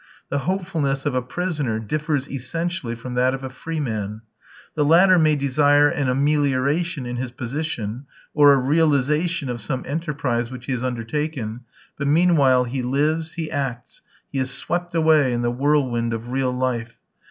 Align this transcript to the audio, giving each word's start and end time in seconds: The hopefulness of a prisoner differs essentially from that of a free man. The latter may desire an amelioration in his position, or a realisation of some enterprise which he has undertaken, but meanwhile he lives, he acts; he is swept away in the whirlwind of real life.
The 0.29 0.39
hopefulness 0.49 1.05
of 1.05 1.13
a 1.13 1.21
prisoner 1.21 1.77
differs 1.77 2.27
essentially 2.27 2.95
from 2.95 3.13
that 3.13 3.35
of 3.35 3.43
a 3.43 3.51
free 3.51 3.79
man. 3.79 4.21
The 4.73 4.83
latter 4.83 5.19
may 5.19 5.35
desire 5.35 5.87
an 5.89 6.09
amelioration 6.09 7.05
in 7.05 7.17
his 7.17 7.29
position, 7.29 8.07
or 8.33 8.51
a 8.51 8.57
realisation 8.57 9.47
of 9.47 9.61
some 9.61 9.83
enterprise 9.85 10.49
which 10.49 10.65
he 10.65 10.71
has 10.71 10.81
undertaken, 10.81 11.65
but 11.99 12.07
meanwhile 12.07 12.63
he 12.63 12.81
lives, 12.81 13.33
he 13.35 13.51
acts; 13.51 14.01
he 14.31 14.39
is 14.39 14.49
swept 14.49 14.95
away 14.95 15.33
in 15.33 15.43
the 15.43 15.51
whirlwind 15.51 16.13
of 16.13 16.29
real 16.29 16.51
life. 16.51 16.97